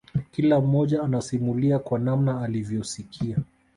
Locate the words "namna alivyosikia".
1.99-3.37